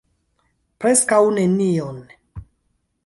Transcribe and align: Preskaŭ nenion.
Preskaŭ 0.85 1.19
nenion. 1.35 2.03